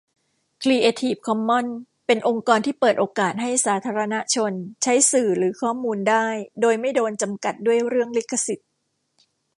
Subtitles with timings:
[0.61, 4.51] ครีเอทีฟคอมมอนส์ เป็นองค์กรที่เปิดโอกาสให้สาธารณชน
[4.83, 6.27] ใช้สื่อหรือข้อมูลได้
[6.61, 8.69] โดยไม่โดนจำกัดด้วยเรื่องลิขสิทธิ์